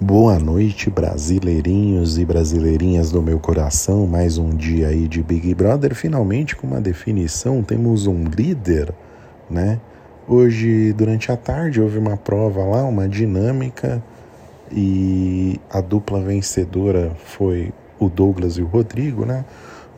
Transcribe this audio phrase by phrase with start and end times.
[0.00, 4.06] Boa noite, brasileirinhos e brasileirinhas do meu coração.
[4.06, 5.92] Mais um dia aí de Big Brother.
[5.92, 8.94] Finalmente, com uma definição, temos um líder,
[9.50, 9.80] né?
[10.28, 14.00] Hoje, durante a tarde, houve uma prova lá, uma dinâmica,
[14.70, 19.44] e a dupla vencedora foi o Douglas e o Rodrigo, né?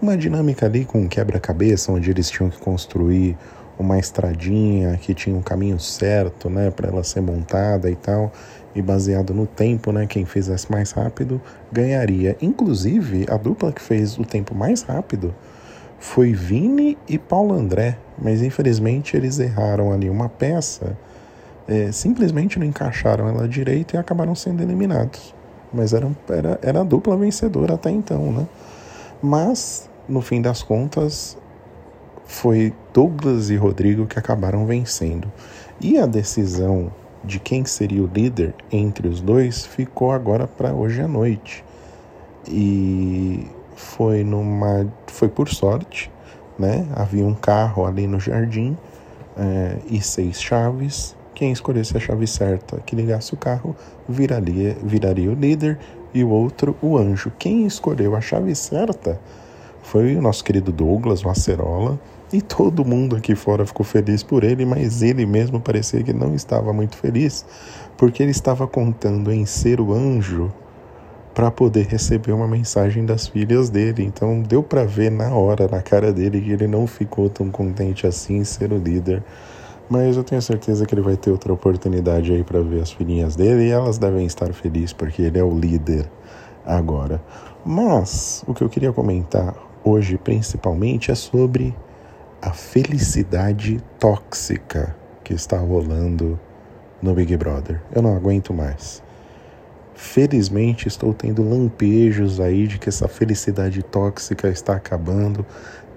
[0.00, 3.36] Uma dinâmica ali com quebra-cabeça, onde eles tinham que construir
[3.78, 8.30] uma estradinha que tinha um caminho certo, né, para ela ser montada e tal
[8.74, 11.40] e baseado no tempo, né, quem fizesse mais rápido
[11.72, 12.36] ganharia.
[12.40, 15.34] Inclusive, a dupla que fez o tempo mais rápido
[15.98, 20.96] foi Vini e Paulo André, mas infelizmente eles erraram ali uma peça,
[21.68, 25.34] é, simplesmente não encaixaram ela direito e acabaram sendo eliminados.
[25.72, 28.46] Mas era, era, era a dupla vencedora até então, né?
[29.22, 31.36] Mas, no fim das contas,
[32.24, 35.30] foi Douglas e Rodrigo que acabaram vencendo.
[35.80, 36.90] E a decisão
[37.24, 41.64] de quem seria o líder entre os dois ficou agora para hoje à noite.
[42.48, 43.46] E
[43.76, 46.10] foi numa foi por sorte,
[46.58, 46.86] né?
[46.94, 48.76] Havia um carro ali no jardim
[49.36, 51.16] é, e seis chaves.
[51.34, 53.74] Quem escolhesse a chave certa que ligasse o carro
[54.08, 55.78] viraria, viraria o líder
[56.12, 57.32] e o outro o anjo.
[57.38, 59.18] Quem escolheu a chave certa
[59.82, 61.98] foi o nosso querido Douglas, o Acerola,
[62.32, 66.34] e todo mundo aqui fora ficou feliz por ele, mas ele mesmo parecia que não
[66.34, 67.44] estava muito feliz,
[67.96, 70.52] porque ele estava contando em ser o anjo
[71.34, 74.04] para poder receber uma mensagem das filhas dele.
[74.04, 78.06] Então deu para ver na hora, na cara dele, que ele não ficou tão contente
[78.06, 79.22] assim em ser o líder.
[79.88, 83.34] Mas eu tenho certeza que ele vai ter outra oportunidade aí para ver as filhinhas
[83.34, 86.08] dele e elas devem estar felizes porque ele é o líder
[86.64, 87.20] agora.
[87.64, 91.74] Mas o que eu queria comentar hoje principalmente é sobre
[92.42, 96.40] a felicidade tóxica que está rolando
[97.02, 97.82] no Big Brother.
[97.94, 99.02] Eu não aguento mais.
[99.94, 105.44] Felizmente estou tendo lampejos aí de que essa felicidade tóxica está acabando.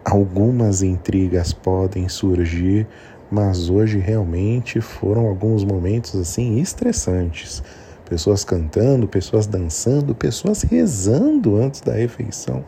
[0.03, 2.85] Algumas intrigas podem surgir,
[3.31, 7.63] mas hoje realmente foram alguns momentos assim estressantes.
[8.03, 12.65] Pessoas cantando, pessoas dançando, pessoas rezando antes da refeição.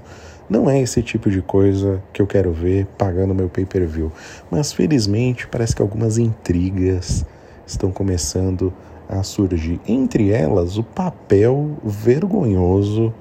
[0.50, 4.12] Não é esse tipo de coisa que eu quero ver pagando meu pay-per-view.
[4.52, 7.26] Mas felizmente parece que algumas intrigas
[7.66, 8.72] estão começando
[9.10, 9.80] a surgir.
[9.88, 13.14] Entre elas, o papel vergonhoso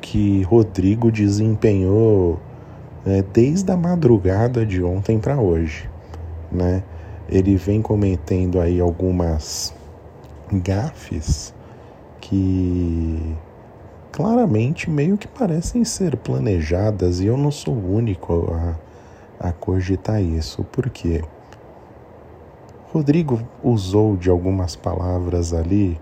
[0.00, 2.40] que Rodrigo desempenhou
[3.04, 5.88] né, desde a madrugada de ontem para hoje.
[6.50, 6.82] Né?
[7.28, 9.74] Ele vem cometendo aí algumas
[10.50, 11.54] gafes
[12.20, 13.36] que
[14.18, 20.20] claramente meio que parecem ser planejadas e eu não sou o único a, a cogitar
[20.20, 20.64] isso.
[20.64, 21.22] Por quê?
[22.92, 25.96] Rodrigo usou de algumas palavras ali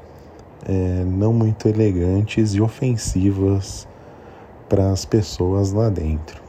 [0.67, 3.87] é, não muito elegantes e ofensivas
[4.67, 6.41] para as pessoas lá dentro.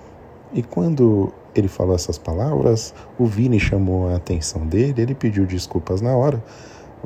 [0.54, 6.00] E quando ele falou essas palavras, o Vini chamou a atenção dele, ele pediu desculpas
[6.00, 6.42] na hora,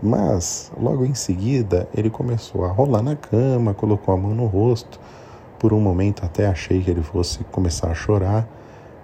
[0.01, 4.99] mas, logo em seguida, ele começou a rolar na cama, colocou a mão no rosto.
[5.59, 8.47] Por um momento, até achei que ele fosse começar a chorar.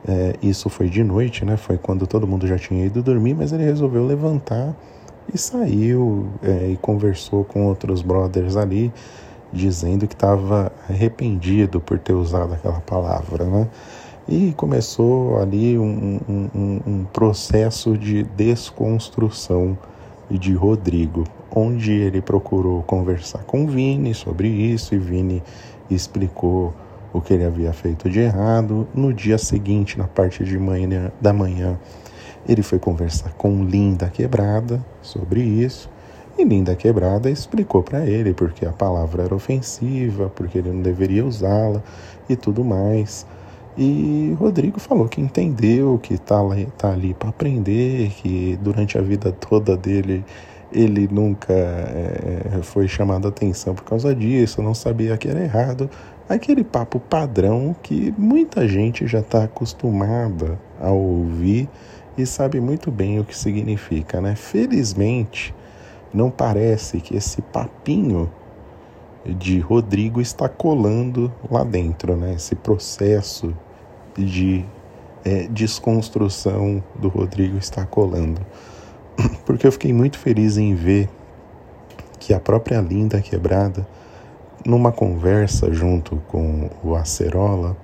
[0.07, 1.57] É, isso foi de noite, né?
[1.57, 4.75] Foi quando todo mundo já tinha ido dormir, mas ele resolveu levantar
[5.33, 8.91] e saiu é, e conversou com outros brothers ali,
[9.51, 13.67] dizendo que estava arrependido por ter usado aquela palavra, né?
[14.27, 19.77] E começou ali um, um, um, um processo de desconstrução
[20.29, 21.23] e de Rodrigo,
[21.53, 25.43] onde ele procurou conversar com Vini sobre isso e Vini
[25.89, 26.73] explicou
[27.13, 28.88] o que ele havia feito de errado.
[28.93, 31.79] No dia seguinte, na parte de manhã, da manhã,
[32.47, 35.89] ele foi conversar com Linda Quebrada sobre isso.
[36.38, 41.25] E Linda Quebrada explicou para ele porque a palavra era ofensiva, porque ele não deveria
[41.25, 41.81] usá-la
[42.29, 43.25] e tudo mais.
[43.77, 46.39] E Rodrigo falou que entendeu, que está
[46.77, 50.25] tá ali para aprender, que durante a vida toda dele
[50.71, 55.89] ele nunca é, foi chamado a atenção por causa disso, não sabia que era errado.
[56.27, 61.69] Aquele papo padrão que muita gente já está acostumada a ouvir
[62.18, 64.35] e sabe muito bem o que significa, né?
[64.35, 65.53] Felizmente,
[66.12, 68.29] não parece que esse papinho
[69.24, 72.33] de Rodrigo está colando lá dentro, né?
[72.33, 73.53] Esse processo
[74.17, 74.65] de
[75.23, 78.41] é, desconstrução do Rodrigo está colando.
[79.45, 81.09] Porque eu fiquei muito feliz em ver
[82.19, 83.87] que a própria Linda Quebrada,
[84.65, 87.77] numa conversa junto com o Acerola,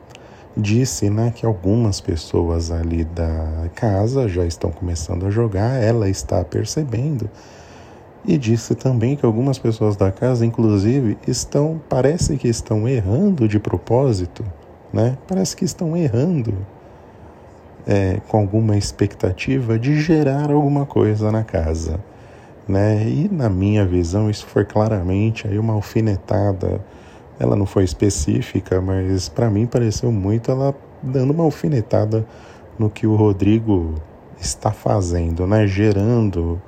[0.56, 6.44] disse né, que algumas pessoas ali da casa já estão começando a jogar, ela está
[6.44, 7.30] percebendo
[8.26, 13.60] E disse também que algumas pessoas da casa, inclusive, estão, parece que estão errando de
[13.60, 14.46] propósito,
[14.94, 15.18] né?
[15.28, 16.54] Parece que estão errando
[17.86, 22.00] é, com alguma expectativa de gerar alguma coisa na casa,
[22.68, 23.04] né?
[23.08, 26.80] E na minha visão isso foi claramente aí uma alfinetada.
[27.40, 32.26] Ela não foi específica, mas para mim pareceu muito ela dando uma alfinetada
[32.78, 33.96] no que o Rodrigo
[34.40, 35.66] está fazendo, né?
[35.68, 36.62] Gerando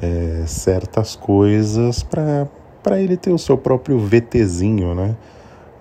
[0.00, 5.16] é, certas coisas para ele ter o seu próprio VTzinho, né?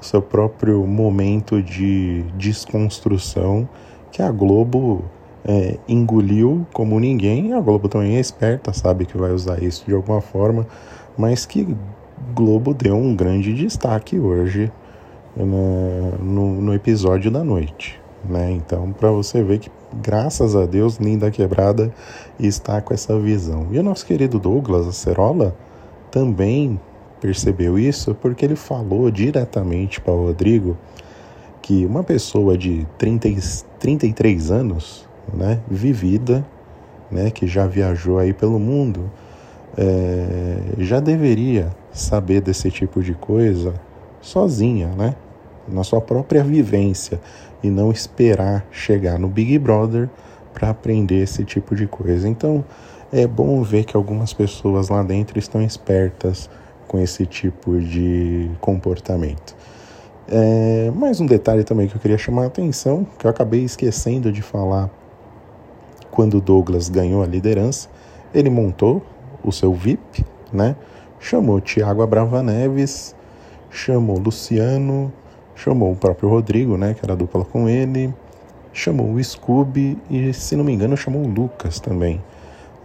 [0.02, 3.68] Seu próprio momento de desconstrução
[4.12, 5.04] que a Globo
[5.46, 7.54] é, engoliu como ninguém.
[7.54, 10.66] A Globo também é esperta, sabe que vai usar isso de alguma forma,
[11.18, 11.76] mas que
[12.34, 14.72] Globo deu um grande destaque hoje
[15.36, 18.00] no, no, no episódio da noite.
[18.28, 18.52] Né?
[18.52, 21.94] Então, para você ver que, graças a Deus, Linda Quebrada
[22.40, 23.68] está com essa visão.
[23.72, 25.56] E o nosso querido Douglas Acerola
[26.12, 26.80] também
[27.20, 30.78] percebeu isso porque ele falou diretamente para o Rodrigo
[31.62, 33.30] que uma pessoa de 30,
[33.80, 36.46] 33 anos, né, vivida,
[37.12, 39.10] né, que já viajou aí pelo mundo,
[39.78, 43.74] é, já deveria saber desse tipo de coisa
[44.22, 45.16] sozinha, né,
[45.68, 47.20] na sua própria vivência
[47.62, 50.10] e não esperar chegar no Big Brother
[50.54, 52.28] para aprender esse tipo de coisa.
[52.28, 52.64] Então,
[53.12, 56.50] é bom ver que algumas pessoas lá dentro estão espertas
[56.90, 59.56] com esse tipo de comportamento.
[60.28, 64.32] É, mais um detalhe também que eu queria chamar a atenção, que eu acabei esquecendo
[64.32, 64.90] de falar
[66.10, 67.88] quando o Douglas ganhou a liderança,
[68.34, 69.04] ele montou
[69.44, 70.76] o seu VIP, né?
[71.20, 73.16] Chamou Tiago Abrava Neves,
[73.70, 75.14] chamou Luciano,
[75.54, 78.12] chamou o próprio Rodrigo, né, que era dupla com ele,
[78.74, 82.20] chamou o Scooby e, se não me engano, chamou o Lucas também.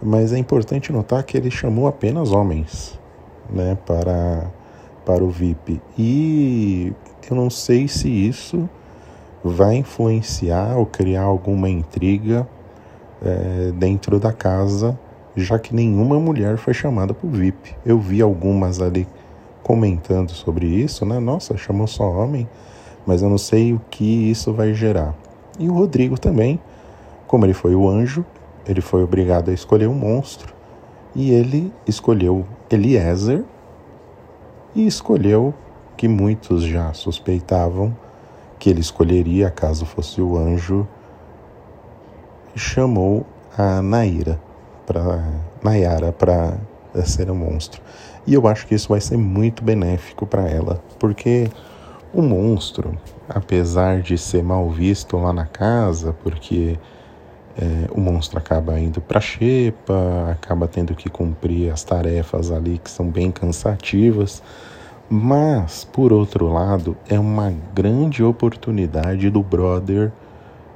[0.03, 2.99] Mas é importante notar que ele chamou apenas homens,
[3.49, 4.49] né, para
[5.05, 5.79] para o VIP.
[5.97, 6.91] E
[7.29, 8.67] eu não sei se isso
[9.43, 12.47] vai influenciar ou criar alguma intriga
[13.23, 14.99] é, dentro da casa,
[15.35, 17.75] já que nenhuma mulher foi chamada para o VIP.
[17.85, 19.07] Eu vi algumas ali
[19.61, 21.19] comentando sobre isso, né?
[21.19, 22.49] Nossa, chamou só homem,
[23.05, 25.13] mas eu não sei o que isso vai gerar.
[25.59, 26.59] E o Rodrigo também,
[27.27, 28.25] como ele foi o anjo,
[28.67, 30.54] ele foi obrigado a escolher um monstro
[31.15, 33.43] e ele escolheu Eliezer
[34.75, 35.53] e escolheu
[35.95, 37.95] que muitos já suspeitavam
[38.59, 40.87] que ele escolheria caso fosse o anjo,
[42.55, 43.25] chamou
[43.57, 44.41] a Naira
[44.85, 45.23] para
[45.63, 46.57] Nayara para
[47.05, 47.81] ser um monstro.
[48.25, 51.49] E eu acho que isso vai ser muito benéfico para ela, porque
[52.13, 52.97] o monstro,
[53.29, 56.79] apesar de ser mal visto lá na casa, porque
[57.57, 62.91] é, o monstro acaba indo para xepa, acaba tendo que cumprir as tarefas ali que
[62.91, 64.43] são bem cansativas,
[65.09, 70.11] mas por outro lado é uma grande oportunidade do brother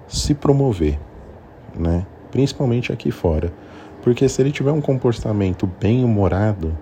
[0.07, 0.97] se promover,
[1.77, 2.05] né?
[2.31, 3.51] Principalmente aqui fora,
[4.01, 6.77] porque se ele tiver um comportamento bem humorado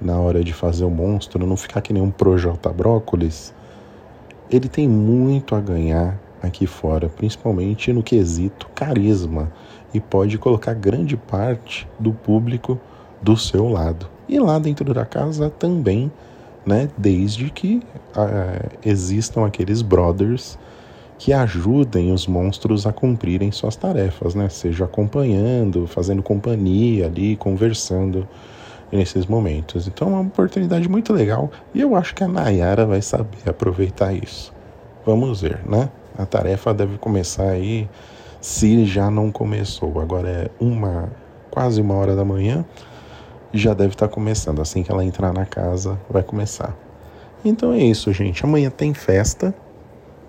[0.00, 3.54] na hora de fazer o monstro, não ficar que nem um Projota Brócolis,
[4.50, 9.52] ele tem muito a ganhar aqui fora, principalmente no quesito carisma,
[9.94, 12.78] e pode colocar grande parte do público
[13.20, 14.08] do seu lado.
[14.28, 16.10] E lá dentro da casa também,
[16.64, 17.82] né, desde que
[18.16, 20.58] uh, existam aqueles brothers
[21.18, 24.48] que ajudem os monstros a cumprirem suas tarefas, né?
[24.48, 28.26] Seja acompanhando, fazendo companhia ali, conversando
[28.90, 29.86] nesses momentos.
[29.86, 34.12] Então é uma oportunidade muito legal e eu acho que a Nayara vai saber aproveitar
[34.12, 34.51] isso.
[35.04, 35.90] Vamos ver, né?
[36.16, 37.88] A tarefa deve começar aí,
[38.40, 40.00] se já não começou.
[40.00, 41.10] Agora é uma,
[41.50, 42.64] quase uma hora da manhã,
[43.52, 44.60] já deve estar começando.
[44.60, 46.76] Assim que ela entrar na casa, vai começar.
[47.44, 48.44] Então é isso, gente.
[48.44, 49.52] Amanhã tem festa.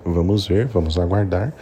[0.03, 1.53] Vamos ver, vamos aguardar.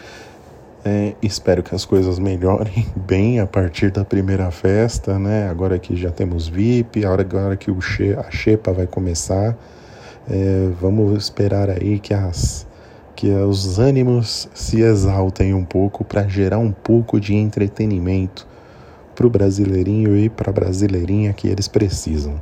[0.84, 5.50] É, espero que as coisas melhorem bem a partir da primeira festa, né?
[5.50, 9.56] Agora que já temos VIP, agora que o che, a Xepa vai começar,
[10.30, 12.66] é, vamos esperar aí que, as,
[13.16, 18.48] que os ânimos se exaltem um pouco para gerar um pouco de entretenimento
[19.16, 22.42] para o brasileirinho e para a brasileirinha que eles precisam.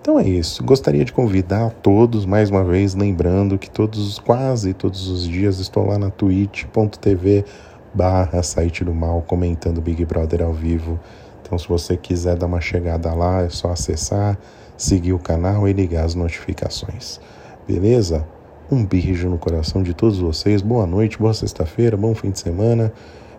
[0.00, 0.64] Então é isso.
[0.64, 5.86] Gostaria de convidar todos, mais uma vez, lembrando que todos, quase todos os dias, estou
[5.86, 7.44] lá na twitch.tv
[7.92, 10.98] barra site do mal comentando Big Brother ao vivo.
[11.42, 14.38] Então se você quiser dar uma chegada lá, é só acessar,
[14.76, 17.20] seguir o canal e ligar as notificações.
[17.66, 18.26] Beleza?
[18.70, 20.60] Um beijo no coração de todos vocês.
[20.60, 22.92] Boa noite, boa sexta-feira, bom fim de semana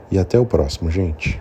[0.10, 1.40] e até o próximo, gente.